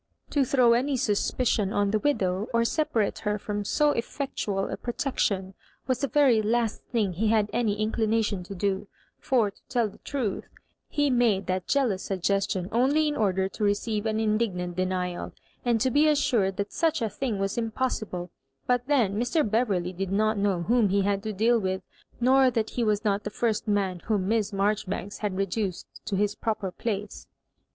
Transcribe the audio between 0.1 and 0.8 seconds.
To throw